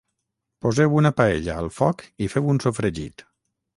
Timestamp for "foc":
1.75-2.01